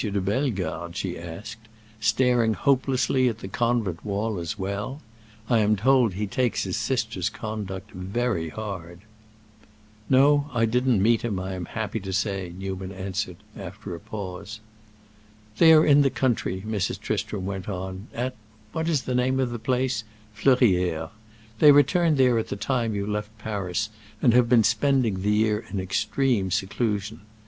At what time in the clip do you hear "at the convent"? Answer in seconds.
3.29-4.03